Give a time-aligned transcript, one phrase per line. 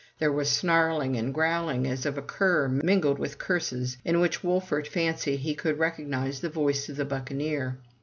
[0.17, 4.87] There was snarling and growling as of a cur, mingled with curses, in which Wolfert
[4.87, 7.77] fancied he could recognize the voice of the buccaneer.